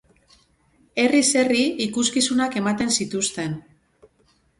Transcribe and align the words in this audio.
Herriz-herri 1.01 1.65
ikuskizunak 1.85 2.57
ematen 2.61 2.95
zituzten. 2.97 3.55